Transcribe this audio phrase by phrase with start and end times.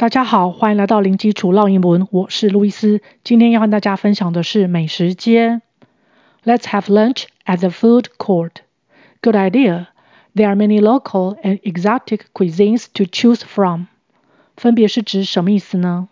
[0.00, 3.02] 大家好，欢迎来到零基础绕英文，我是路易斯。
[3.22, 5.60] 今天要和大家分享的是美食街。
[6.42, 8.62] Let's have lunch at the food court.
[9.20, 9.88] Good idea.
[10.34, 13.88] There are many local and exotic cuisines to choose from.
[14.56, 16.08] 分别是指什么意思呢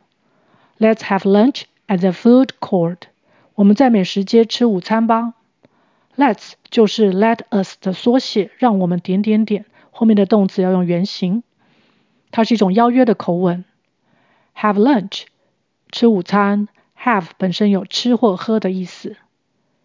[0.79, 3.05] ？Let's have lunch at the food court.
[3.55, 5.33] 我们在美食街吃午餐吧。
[6.15, 11.43] Let's 就是 let us 的缩写，让我们点点点，后面的动词要用原形。
[12.31, 13.65] 它是一种邀约的口吻。
[14.58, 15.24] Have lunch，
[15.92, 16.68] 吃午餐。
[17.00, 19.18] Have 本身有吃或喝的意思。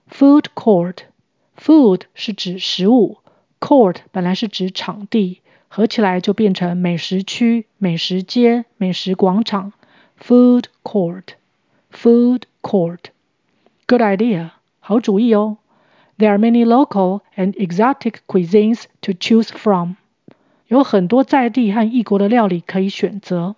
[0.09, 3.19] Food court，food 是指食物，
[3.61, 9.73] court 本来是指场地，合起来就变成美食区、美食街、美食广场。
[10.21, 14.51] Food court，food court。Good idea，
[14.81, 15.59] 好主意哦。
[16.19, 19.95] There are many local and exotic cuisines to choose from。
[20.69, 23.57] 有很多在地和异国的料理可以选择。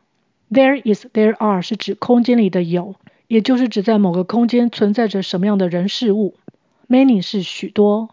[0.51, 2.95] There is, there are 是指空间里的有，
[3.27, 6.35] 也就是指在某个空间存在着什么样的人事物。
[6.87, 8.09] Many 是许多